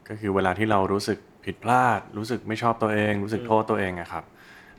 [0.10, 4.24] ก็คือเวลาที่เรารู้สึกผิดพลาด รู้สึกไม่ชอบตัวเอง รู้สึกโทษตัวเองอะครับ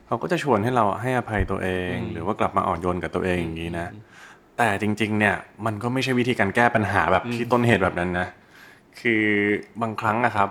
[0.07, 3.87] เขาก็จะชวนให้เราให้อภัยตัวเอง หรือว่ากลับมาอ่อนโยนกับตัวเองอย่างนี้นะ
[4.57, 8.27] แต่จริง ๆ เนี่ย มันก็ไม่ใช่วิธีการแก้ปัญหาแบบที่ต้นเหตุแบบนั้นนะ
[9.01, 9.23] คือ
[9.81, 10.49] บางครั้งนะครับ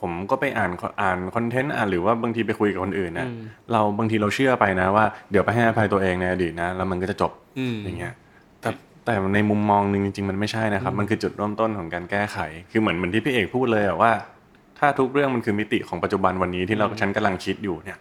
[0.00, 0.70] ผมก็ไปอ่าน
[1.02, 3.28] อ่านคอนเทนต์อ่านหรือว่าบางทีไปคุยกับคนอื่นนะ
[3.72, 8.14] เราบางทีเราเชื่อไปนะว่าเดี๋ยวไปให้อภัยตัวเองในอดีตนะ แล้วมันก็จะจบอืมอย่างเงี้ย
[8.60, 8.70] แต่
[9.04, 12.38] แต่ในมุมมองหนึ่งจริงๆ มันไม่ใช่นะครับ มันคือจุดเริ่มต้นของการแก้ไข
[12.70, 14.12] คือเหมือนเหมือนที่พี่เอกพูดเลยอะว่า
[14.78, 17.98] ถ้าทุกเรื่องมันคือมิติของปัจจุบันวันนี้ที่เราฉันกำลังคิดอยู่เนี่ย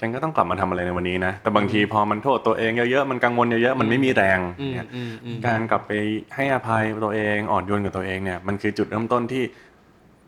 [0.00, 5.92] ฉันก็ต้องกลับมาทำอะไรในวันนี้นะ แต่บางทีพอมันโทษตัวเองเยอะๆมันกังวลเยอะๆมันไม่มีแรงอืมเนี่ยอืมอืมการกลับไป
[6.34, 9.42] ให้อภัยตัวเองอ่อนโยนกับตัวเองเนี่ยมันคือจุดเริ่มต้นที่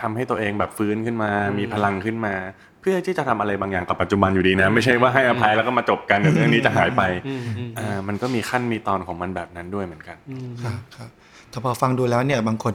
[0.03, 2.35] ทำให้ตัวเองแบบฟื้นขึ้นมา มีพลังขึ้นมา
[2.81, 11.09] เพื่อที่จะทำอะไรบางอย่างกับปัจจุบันอยู่ดีนะ ไม่ใช่ว่าให้อภัยแล้วก็มาจบกันเดี๋ยวเรื่องนี้จะหายไปอืมอืมอ่ามันก็มีขั้นมีตอนของมันแบบนั้นด้วยเหมือนกันอืมครับครับ
[11.51, 12.75] แต่พอฟังดูแล้วเนี่ยบางคน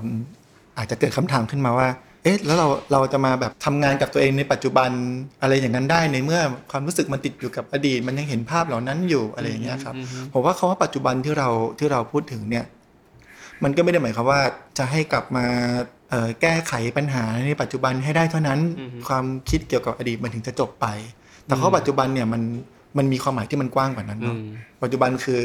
[0.77, 1.87] อาจจะเกิดคำถามขึ้นมาว่า
[2.23, 4.89] เอ๊ะแล้วเราเราจะมาแบบทำงานกับตัวเองในปัจจุบัน
[5.41, 9.93] อะไรอย่างนั้นได้ในเมื่อความรู้สึกมันติดอยู่กับอดีต มันยังเห็นภาพเหล่านั้นอยู่อะไรอย่างเงี้ยครับ
[10.33, 12.65] ผมว่าคาว่าปัจจุบันที่เราที่เราพูดถึงเนี่ย
[13.63, 14.41] มันก็ไม่ได้หมายความว่า
[14.77, 15.45] จะให้กลับมา
[16.02, 16.02] เอ่อ
[16.41, 18.59] แก้ไขปัญหาในปัจจุบันให้ได้เท่านั้น
[19.07, 20.87] ความคิดเกี่ยวกับอดีตมันถึงจะจบไป
[21.45, 22.41] แต่ข้อปัจจุบันเนี่ยมัน
[22.97, 24.51] มันมีความหมายที่มันกว้างกว่านั้นเนาะอืม
[24.83, 25.39] ปัจจุบันคือ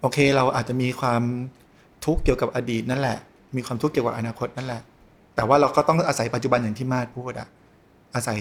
[0.00, 1.22] โอเคเราอาจจะมีความ
[2.04, 3.18] ทุกข์เกี่ยวกับอดีตนั่นแหละ
[3.56, 4.80] มีความทุกข์เกี่ยวกับอนาคตนั่นแหละ
[5.34, 7.48] แต่ว่าเราก็ต้องอาศัยปัจจุบันอย่างที่มาดพูดอะ
[8.14, 8.40] อาศัย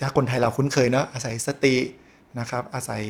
[0.00, 1.76] ถ้าคนไทยเราคุ้นเคยเนาะอาศัยสติ
[2.38, 3.02] นะครับ อาศัย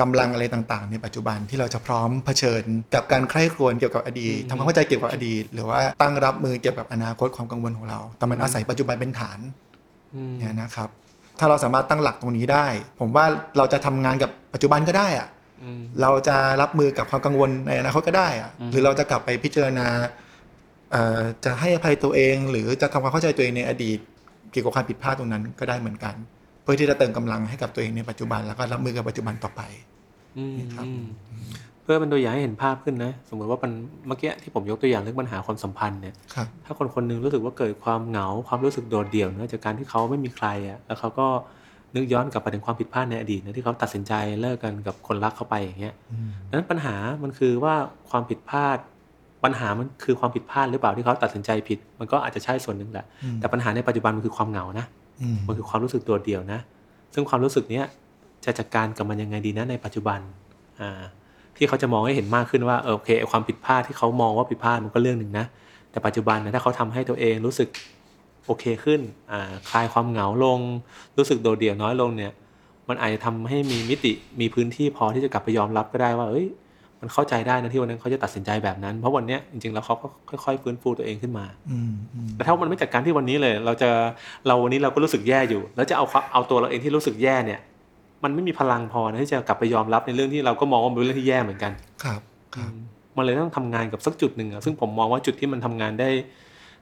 [0.00, 2.62] กำลังอะไรต่างๆ ในปัจจุบันที่เราจะพร้อมเผชิญ
[2.94, 9.38] กับการใคร่ครวญเกี่ยวกับอดีตทำความเข้าใจเกี่ยวกับอดีต หรือว่าตั้งรับมือเกี่ยวกับอนาคตความกังวลของเรา แต่มันอาศัยปัจจุบันเป็นฐาน
[10.14, 10.88] อืมเนี่ยนะครับ
[11.38, 12.66] ถ้าเราสามารถตั้งหลักตรงนี้ได้
[13.00, 13.24] ผมว่า
[13.56, 15.28] เราจะทำงานกับปัจจุบันก็ได้อะ
[15.62, 19.86] อืมเราจะรับมือกับความกังวลในอนาคตก็ได้อะหรือเราจะกลับไปพิจารณา
[20.92, 23.98] เอ่อจะให้อภัยตัวเอง หรือจะทำความเข้าใจตัวเองในอดีต
[24.52, 29.62] เกี่ยวกับความผิดพลาดตรงนั้นก็ได้เหมือนกันเพื่อที่จะเติมกำลังให้กับตัวเองในปัจจุบันแล้วก็รับมือกับปัจจุบันต่อไป
[30.38, 31.04] อืมครับอืม
[31.82, 33.72] เพื่อเป็นตัวอย่างให้เห็นภาพขึ้นนะ สมมติว่ามัน
[34.06, 41.26] เมื่อกี้ที่ผมยกตัวอย่างเรื่องปัญหาความสัมพันธ์เนี่ยครับถ้าคนคนหนึงรู้สึกว่าเกิดความเหงาความรู้สึกโดดเดี่ยวเนื่องจากการที่เขาไม่มีใครอะแล้วเขาก็
[41.94, 45.94] นึกย้อนกลับไปถึงความผิดพลาดในอดีตนะที่เขาตัดสินใจเลิกกันกับคนรักเขาไปอย่างเงี้ย
[46.48, 47.74] ดังนั้นปัญหามันคือว่า
[48.10, 48.78] ความผิดพลาด
[49.44, 54.97] ปัญหามันคือความผิดพลาดหรือเปล่าที่เขาตัดสินใจผิด มันก็อาจจะใช่ส่วนหนึ่งแหละอืมแต่ปัญหาในปัจจุบันมันคือความเหงานะอื
[55.46, 56.60] มันคือความรู้สึกโดดเดียวนะ
[57.14, 57.84] ซึ่งความรู้สึกเนี้ย
[58.44, 60.20] จะจัดการกับมันยังไงดีนะในปัจจุบัน
[60.80, 61.02] อ่า
[61.56, 65.46] ที่เขาจะมองให้เห็นมากขึ้นว่าเออโอเคความผิดพลาดที่เขามองว่าผิดพลาดมันก็เรื่องหนึ่งนะ
[65.90, 67.68] แต่ปัจจุบันนะถ้าเขาทำให้ตัวเองรู้สึก
[68.46, 69.00] โอเคขึ้น
[69.32, 70.60] อ่าคลายความเหงาลง
[71.16, 72.32] รู้สึกโดดเดี่ยวน้อยลงเนี่ย
[72.88, 76.46] มันอาจจะทำให้มีมิติมีพื้นที่พอที่จะกลับไปยอมรับก็ได้ว่า เอ้ย
[77.00, 80.06] มันเข้าใจได้นะที่วันนั้นเขาจะตัดสินใจแบบนั้น เพราะวันเนี้ยจริงๆแล้วเขาก็
[80.44, 83.90] ค่อยๆฟื้นฟูตัวเองขึ้นมาอืมอืมแต่ถ้ามันไม่จัดการที่วันนี้เลย เราจะ
[84.46, 87.60] เราวันนี้เราก็รู้สึกแย่อยู่ แล้วจะเอาความเอาตัวเราเองที่รู้สึกแย่เนี่ย
[88.24, 91.72] มันไม่มีพลังพอนะที่จะกลับไปยอมรับในเรื่องที่เราก็มองว่าเป็นเรื่องที่แย่เหมือนกัน
[92.04, 92.20] ครับ
[92.54, 92.72] ครับ
[93.16, 96.10] มันเลยต้องทำงานกับสักจุดหนึ่งอะซึ่งผมมองว่าจุดที่มันทำงานได้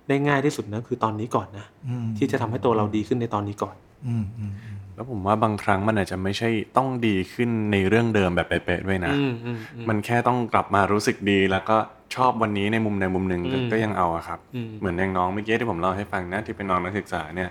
[0.09, 3.77] ได้ง่ายที่สุดนะคือตอนนี้ก่อนนะอืมที่จะทำให้ตัวเราดีขึ้นในตอนนี้ก่อน
[4.07, 11.77] อืมอืมอืม แล้วผมว่าบางครั้งมันอาจจะไม่ใช่ต้องดีขึ้นในเรื่องเดิมแบบเป๊ะๆด้วยนะอืมอืมอืมมันแค่ต้องกลับมารู้สึกดี แล้วก็
[12.15, 17.51] ชอบวันนี้ในมุมในมุมหนึ่งก็อืมก็ยังเอาอะครับอืมเหมือนอย่างน้องเมื่อกี้ที่ผมเล่าให้ฟังนะที่เป็นน้องนักศึกษาเนี่ย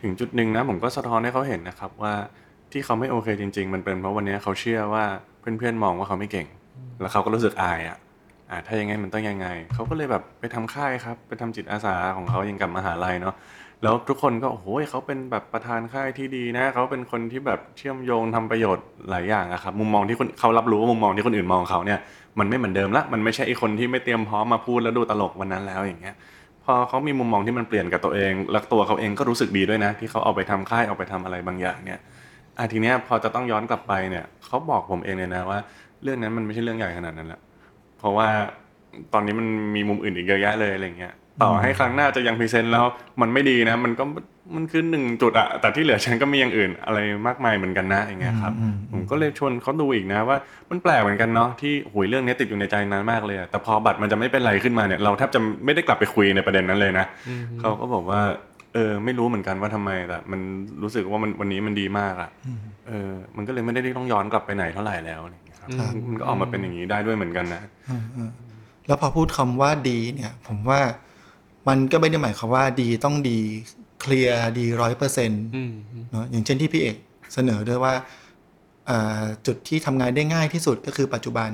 [0.00, 2.14] ถึงจุดหนึ่งนะผมก็สะท้อนให้เขาเห็นนะครับว่า
[2.72, 5.04] ที่เขาไม่โอเคจริง ๆ มันเป็นเพราะวันนี้เขาเชื่อว่า
[5.40, 6.46] เพื่อนๆมองว่าเขาไม่เก่ง
[7.00, 7.98] แล้วเขาก็รู้สึกอายอะ
[8.50, 13.34] อ่าถ้าอย่างไงมันต้องยังไง เขาก็เลยแบบไปทำค่ายครับ ไปทำจิตอาสาของเขายังกับมหาลัยเนาะ
[13.82, 21.98] แล้วทุกคนก็โอ้โหเขาเป็นแบบประธานค่ายที่ดีนะเขาเป็นคนที่แบบเชื่อมโยงทำประโยชน์หลายอย่างอะครับมุมมองที่คนเขารับรู้ว่ามุมมองที่คนอื่นมองเขาเนี่ย
[22.38, 26.14] มันไม่เหมือนเดิมละมันไม่ใช่ไอคนที่ไม่เตรียมพร้อมมาพูดแล้วดูตลกวันนั้นแล้วอย่างเงี้ย
[26.64, 31.98] พอเขามีมุมมองที่มันเปลี่ยนกับตัวเองแล้วตัวเขาเองก็รู้สึกดีด้วยนะ ที่เขาเอาไปทำค่ายเอาไปทำอะไรบางอย่างเนี่ย
[32.58, 35.58] อะทีเนี้ยพอจะต้องย้อนกลับไปเนี่ยเขาบอกผมเองเลยนะว่า
[36.02, 37.40] เรื่องนั้นมันไม่ใช่เรื่องใหญ่ขนาดนั้นละ
[37.98, 38.28] เพราะว่า
[39.12, 42.84] ตอนนี้มันมีมุมอื่นอีกเยอะแยะเลยอะไรเงี้ย ต่อให้ครั้งหน้าจะยังพรีเซนต์แล้ว
[43.20, 44.04] มันไม่ดีนะ มันก็
[44.56, 50.36] มันคือหนึ่งจุดอะแต่ที่เหลือฉันก็มีอย่างอื่น อะไรมากมายเหมือนกันนะอย่างเงี้ยครับอืมอืมผมก็เลยชวนเขาดูอีกนะว่า
[50.70, 57.06] มันแปลกเหมือนกันเนาะที่หุยเรื่องนี้ติดอยู่ในใจนานมากเลยอะแต่พอบัตรมันจะไม่เป็นไรขึ้นมาเนี่ยเราแทบจะไม่ได้กลับไปคุยในประเด็นนั้นเลยนะ
[57.60, 58.20] เขาก็บอกว่า
[58.74, 60.40] เออไม่รู้เหมือนกันว่าทำไมแต่มัน
[60.82, 62.30] รู้สึกว่ามันวันนี้มันดีมากอะ
[62.88, 68.30] เออมันก็เลยไม่ได้ต้องย้อนกลับไปไหนเท่าไหร่แล้วอะไรอย่างเงี้ยครับครับมันก็ออกมาเป็นอย่างนี้ได้ด้วยเหมือนกันนะอืมอืม
[68.86, 70.80] แล้วพอพูดคำว่าดีเนี่ย ผมว่า
[71.68, 73.38] มันก็ไม่ได้หมายความว่าดีต้องดี
[74.00, 75.72] เคลียร์ดีร้อยเปอร์เซ็นต์อืม
[76.10, 76.96] เนาะอย่างเช่นที่พี่เอก
[77.34, 77.94] เสนอด้วยว่า
[78.90, 81.50] อ่าจุดที่ทำงานได้ง่ายที่สุดก็คือปัจจุบัน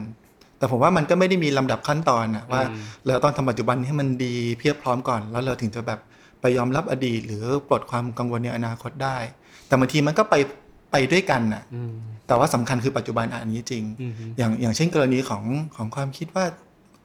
[0.59, 2.63] แต่ผมว่ามันก็ไม่ได้มีลำดับขั้นตอนนะว่า
[3.07, 6.01] เราต้องทำปัจจุบันให้มันดีเพียบพร้อมก่อน แล้วเราถึงจะแบบ
[6.41, 9.17] ไปยอมรับอดีต หรือปลดความกังวลในอนาคตได้
[9.67, 10.35] แต่บางทีมันก็ไป
[10.93, 11.93] ไปด้วยกันน่ะอืม
[12.27, 15.45] แต่ว่าสำคัญคือปัจจุบันอะอันนี้จริงอืมอย่างอย่างเช่นกรณีของ
[15.77, 16.45] ของความคิดว่า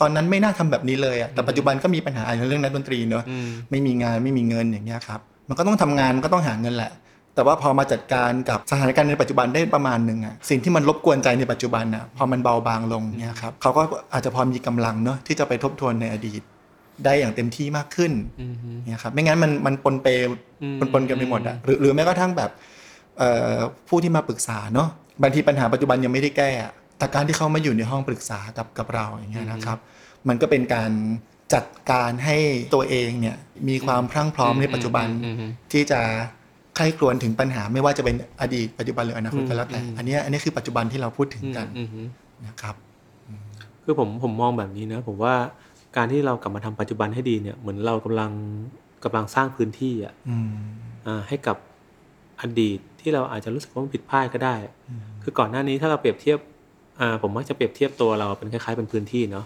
[0.01, 6.91] ตอนนั้นไม่น่าทำแบบนี้เลยอะแต่ปัจจุบันก็มีปัญหาในเรื่องนักดนตรีเนอะอืมไม่มีงานไม่มีเงินอย่างเงี้ยครับมันก็ต้องทำงานมันก็ต้องหาเงินแหละ
[7.35, 13.83] แต่ว่าพอมาจัดการกับสถานการณ์ในปัจจุบันได้ประมาณหนึ่งอะสิ่งที่มันรบกวนใจในปัจจุบันอะพอมันเบาบางลงเนี่ยครับเขาก็
[14.13, 16.41] อาจจะพอมีกำลังเนอะที่จะไปทบทวนในอดีต
[17.05, 18.53] ได้อย่างเต็มที่มากขึ้นอืม
[18.85, 20.07] เนี่ยครับไม่งั้นมันมันปนเป
[20.63, 22.51] อืมปนปนกันไปหมดอะหรือหรือแม้กระทั่งแบบ
[23.17, 23.55] เอ่อ
[23.89, 24.89] ผู้ที่มาปรึกษาเนาะ
[25.21, 29.77] บางทีปัญหาปัจจุบันยังไม่ได้แก้อะ แต่การที่เขามาอยู่ในห้องปรึกษากับกับเราอย่างเงี้ยนะครับ
[30.27, 30.91] มันก็เป็นการ
[31.53, 32.37] จัดการให้
[32.73, 33.37] ตัวเองเนี่ย
[33.69, 35.99] มีความพรั่งพร้อมในปัจจุบันอืมอืมที่จะ
[36.75, 42.07] ใคร่ครวญถึงปัญหาไม่ว่าจะเป็นอดีตปัจจุบันหรืออนาคตก็แล้วแต่อืมอันเนี้ยอันนี้คือปัจจุบันที่เราพูดถึงกันอืมอืม
[42.47, 42.75] นะครับ
[43.83, 45.35] คือผมผมมองแบบนี้นะผมว่า
[45.97, 48.31] การที่เรากลับมาทำปัจจุบันให้ดีเนี่ยเหมือนเรากำลัง
[49.03, 50.51] กำลังสร้างพื้นที่อะอืม
[51.07, 51.57] อ่าให้กับ
[52.41, 54.55] อดีตที่เราอาจจะรู้สึกว่ามันผิดพลาดก็ได้
[55.23, 56.39] คือก่อนหน้านี้ถ้าเราเปรียบเทียบ
[56.99, 59.45] อ่าผมมักจะเปรียบเทียบตัวเราเป็นคล้ายๆเป็นพื้นที่เนาะ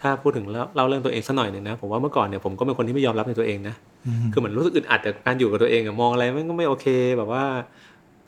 [0.00, 3.74] ถ้าพูดถึงแล้วเล่าเรื่องตัวเองสักหน่อยหนึ่งนะผมว่าเมื่อก่อนเนี่ยผมก็เป็นคนที่ไม่ยอมรับในตัวเองนะ
[4.06, 6.86] อืมคือเหมือนรู้สึกอึดอัดกับการอยู่กับตัวเองอะมองอะไรมันก็ไม่โอเค
[7.18, 7.44] แบบว่า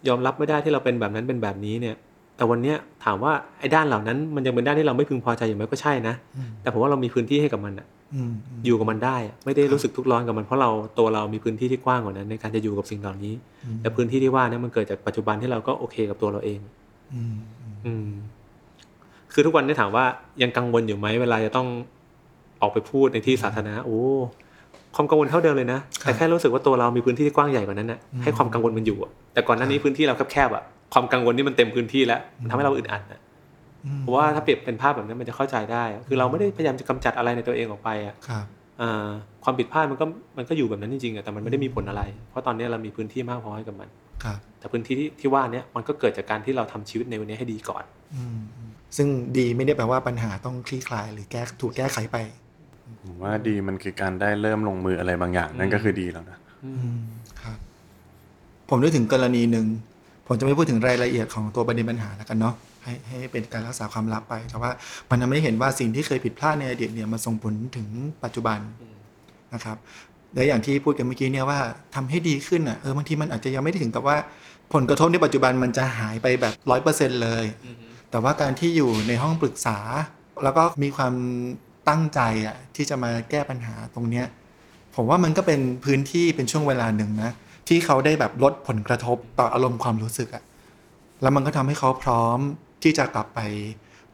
[0.09, 1.97] ยอมรับไม่ได้ที่เราเป็นแบบนั้นเป็นแบบนี้เนี่ย
[2.37, 6.15] แต่วันเนี้ยถามว่าไอ้ด้านเหล่านั้นมันยังเป็นด้านที่เราไม่พึงพอใจอยู่ไหมก็ใช่นะ
[6.63, 13.35] แต่ผมว่าเรามีพื้นที่ให้กับมันอะอืมอืมอยู่กับมันได้อะไม่ได้รู้สึกทุกข์ร้อนกับมันเพราะเราตัวเรามีพื้นที่ที่กว้างกว่านั้น ในการจะอยู่กับสิ่งเหล่านี้
[13.81, 16.61] แต่พื้นที่ที่ว่าเนี่ยมันเกิดจากปัจจุบันที่เราก็โอเคกับตัวเราเอง
[17.15, 18.09] อืมอืมอืม
[19.33, 20.05] คือทุกวันนี้ถามว่า
[20.43, 21.69] ยังกังวลอยู่ไหมเวลาจะต้อง
[22.63, 24.01] ออกไปพูดในที่สาธารณะโอ้
[24.97, 30.63] ความกังวลเท่าเดิมเลยนะ แต่แค่รู้สึกว่าตัวเรามีพื้นที่ที่กว้างใหญ่กว่านั้นนะให้ความกังวลมันอยู่อะแต่ก่อนหน้านี้พื้นที่เราแคบๆอะ
[30.93, 33.21] ความกังวลนี่มันเต็มพื้นที่แล้วมันทำให้เราอึดอัดนะ
[33.87, 38.47] อืมเพราะว่าถ้าเปรียบเป็นภาพแบบนั้นมันจะเข้าใจได้อะคือเราไม่ได้พยายามจะกำจัดอะไรในตัวเองออกไปอะครับ
[38.81, 39.09] อ่า
[39.45, 40.05] ความผิดพลาดมันก็
[40.39, 43.89] มันก็อยู่แบบนั้นจริงๆอะแต่มันไม่ได้มีผลอะไร เพราะตอนนี้เรามีพื้นที่มากพอให้กับมัน
[44.25, 52.17] ครับแต่พื้นที่ที่ที่ว่าเนี้ยมันก็เกิดจากการที่เราทำชีวิตในวันนี้ให้ดีก่อนอืมอืม ซึ่งดีไม่ได้แปลว่าปัญหาต้องคลี่คลาย หรือแก้ถูกแก้ไขไป
[53.05, 57.01] ผมว่าดีมันคือการได้เริ่มลงมืออะไรบางอย่าง นั่นก็คือดีแล้วนะอืม
[57.43, 57.59] ครับ
[58.69, 59.67] ผมนึกถึงกรณีหนึ่ง
[60.27, 64.71] ผมจะไม่พูดถึงรายละเอียดของตัวประเด็นปัญหาแล้วกันเนาะให้ให้เป็นการรักษาความลับไป แต่ว่า
[65.11, 67.89] มันทำให้เห็นว่าสิ่งที่เคยผิดพลาดในอดีตเนี่ยมันส่งผลถึง
[68.25, 68.59] ปัจจุบัน
[69.55, 69.77] นะครับ
[70.35, 71.59] และอย่างที่พูดกันเมื่อกี้เนี่ยว่า
[71.95, 74.17] ทำให้ดีขึ้นอะเออบางทีมันอาจจะยังไม่ได้ถึงกับว่า
[74.75, 77.45] ผลกระทบในปัจจุบันมันจะหายไปแบบร้อยเปอร์เซ็นเลย
[78.11, 79.79] แต่ว่าการที่อยู่ในห้องปรึกษา
[80.43, 81.15] แล้วก็มีความ
[81.89, 84.27] ตั้งใจอะที่จะมาแก้ปัญหาตรงเนี้ย
[84.97, 87.31] ผมว่ามันก็เป็นพื้นที่เป็นช่วงเวลาหนึ่งนะ
[87.69, 90.45] ที่เขาได้แบบลดผลกระทบต่ออารมณ์ความรู้สึกอะ
[91.23, 92.39] แล้วมันก็ทำให้เขาพร้อม
[92.83, 93.41] ที่จะกลับไป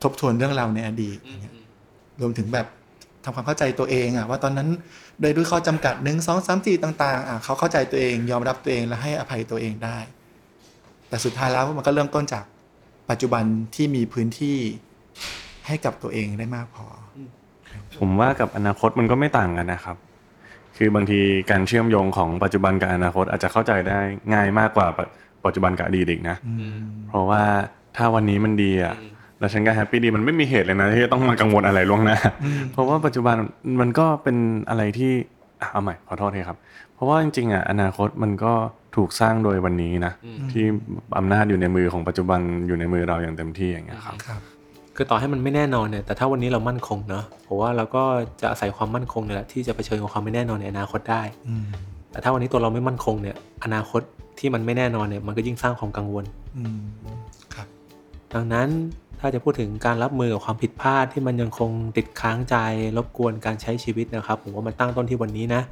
[0.03, 1.55] ทบทวนเรื่องราวในอดีตอย่างเงี้ย
[2.21, 2.67] รวมถึงแบบ
[3.25, 4.69] ทำความเข้าใจตัวเองอะว่าตอนนั้น
[5.21, 9.99] โดยด้วยข้อจำกัดหนึ่งสองสามสี่ต่างๆอะเขาเข้าใจตัวเองยอมรับตัวเองและให้อภัยตัวเองได้
[11.09, 12.45] แต่สุดท้ายแล้วมันก็เริ่มต้นจาก
[13.11, 14.57] ปัจจุบันที่มีพื้นที่
[15.67, 16.87] ให้กับตัวเองได้มากพอ
[17.99, 19.97] ผมว่ากับอนาคตมันก็ไม่ต่างกันนะครับ
[20.77, 24.01] คือบางทีการเชื่อมโยงของปัจจุบันกับอนาคตอาจจะเข้าใจได้
[24.35, 24.87] ง่ายมากกว่า
[25.45, 26.37] ปัจจุบันกับอดีตอีกนะ
[27.09, 27.43] เพราะว่า
[27.97, 28.95] ถ้าวันนี้มันดีอะ
[29.39, 32.19] แล้วฉันก็แฮปปี้ดีมันไม่มีเหตุเลยนะที่จะต้องมากังวลอะไรล่วงหน้า
[32.73, 33.37] เพราะว่าปัจจุบัน
[33.81, 34.37] มันก็เป็น
[34.69, 35.13] อะไรที่
[35.61, 36.59] อะเอาใหม่ขอโทษทีครับ
[36.95, 38.53] เพราะว่าจริงๆอะอนาคตมันก็
[38.97, 40.13] ถูกสร้างโดยวันนี้นะ
[40.53, 40.65] ที่
[41.19, 44.41] อำนาจอยู่ในมือของปัจจุบันอยู่ในมือเราอย่างเต็มที่อย่างเงี้ยครับครับ
[44.97, 48.03] คือต่อให้มันไม่แน่นอนเนี่ยแต่ถ้าวันนี้เรามั่นคงเนาะผมว่าเราก็
[48.41, 51.67] จะอาศัยความมั่นคงเนี่ยแหละที่จะเผชิญกับความไม่แน่นอนในอนาคตได้อืม
[52.11, 54.03] แต่ถ้าวันนี้ตัวเราไม่มั่นคงเนี่ย อนาคต
[54.39, 56.25] ที่มันไม่แน่นอนเนี่ยมันก็ยิ่งสร้างความกังวล
[56.57, 56.81] อืม
[57.55, 57.67] ครับ
[58.33, 58.69] ดังนั้น
[59.21, 62.57] ถ้าจะพูดถึงการรับมือกับความผิดพลาดที่มันยังคงติดค้างใจ
[62.97, 65.63] รบกวนการใช้ชีวิตนะครับ ผมว่ามันตั้งต้นที่วันนี้นะ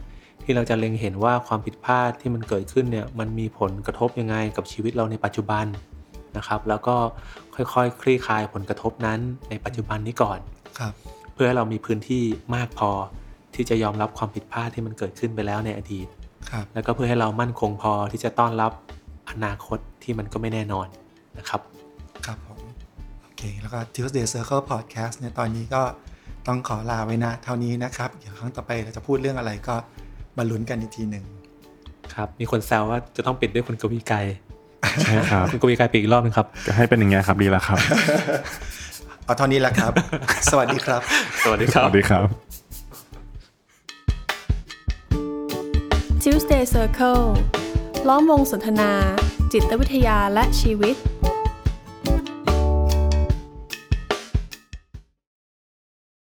[0.44, 5.66] ที่เราจะเล็งเห็นว่าความผิดพลาดที่มันเกิดขึ้นเนี่ยมันมีผลกระทบยังไงกับชีวิตเราในปัจจุบัน
[6.36, 6.96] นะครับ แล้วก็
[7.54, 9.18] ค่อยๆคคลี่คลายผลกระทบนั้น
[9.50, 10.38] ในปัจจุบันนี้ก่อน
[10.78, 10.92] ครับ
[11.34, 12.90] เพื่อให้เรามีพื้นที่มากพอ
[13.54, 16.06] ที่จะยอมรับความผิดพลาดที่มันเกิดขึ้นไปแล้วในอดีต
[16.50, 18.72] ครับแล้วก็เพื่อให้เรามั่นคงพอที่จะต้อนรับ
[19.30, 20.86] อนาคตที่มันก็ไม่แน่นอน
[21.38, 21.60] นะครับ
[22.26, 22.58] ครับผม
[23.22, 25.82] โอเคแล้วก็ Tuesday Circle Podcast เนี่ยตอนนี้ก็
[26.46, 29.76] ต้องขอลาไว้นะ เท่านี้นะครับ เดี๋ยวครั้งต่อไปเราจะพูดเรื่องอะไรก็
[30.38, 31.24] มาลุ้นกันอีกทีหนึ่ง
[32.14, 34.18] ครับ มีคนแซวว่าจะต้องปิดด้วยคุณกวีไกร
[35.02, 37.78] ใช่ครับคุณกวีไกรปิดอีกรอบนึงครับก็ให้เป็นอย่างเงี้ยครับดีแล้วครับ
[39.24, 39.92] เอาเท่านี้แหละครับ
[40.50, 41.00] สวัสดีครับ
[41.44, 42.24] สวัสดีคสรับวัสดีครับ
[46.22, 47.24] Tuesday Circle
[48.08, 48.90] ล้อมวงสนทนา
[49.52, 50.94] จิตวิทยาและชีวิต